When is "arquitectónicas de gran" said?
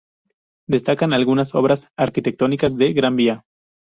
1.95-3.15